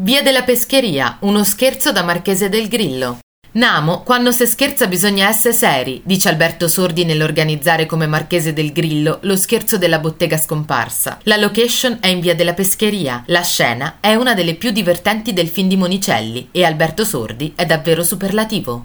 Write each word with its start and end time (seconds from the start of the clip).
Via 0.00 0.22
della 0.22 0.42
Pescheria, 0.42 1.18
uno 1.20 1.44
scherzo 1.44 1.92
da 1.92 2.02
Marchese 2.02 2.48
del 2.48 2.66
Grillo. 2.66 3.18
Namo, 3.52 4.02
quando 4.02 4.32
se 4.32 4.44
scherza 4.44 4.88
bisogna 4.88 5.28
essere 5.28 5.54
seri, 5.54 6.02
dice 6.04 6.28
Alberto 6.28 6.66
Sordi 6.66 7.04
nell'organizzare 7.04 7.86
come 7.86 8.08
Marchese 8.08 8.52
del 8.52 8.72
Grillo 8.72 9.18
lo 9.22 9.36
scherzo 9.36 9.78
della 9.78 10.00
bottega 10.00 10.36
scomparsa. 10.36 11.20
La 11.22 11.36
location 11.36 11.98
è 12.00 12.08
in 12.08 12.18
via 12.18 12.34
della 12.34 12.54
Pescheria, 12.54 13.22
la 13.26 13.42
scena 13.42 13.98
è 14.00 14.16
una 14.16 14.34
delle 14.34 14.56
più 14.56 14.72
divertenti 14.72 15.32
del 15.32 15.46
film 15.46 15.68
di 15.68 15.76
Monicelli 15.76 16.48
e 16.50 16.64
Alberto 16.64 17.04
Sordi 17.04 17.52
è 17.54 17.64
davvero 17.64 18.02
superlativo. 18.02 18.72